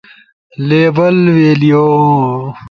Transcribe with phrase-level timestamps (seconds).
[0.67, 1.85] لیبل، ویلیو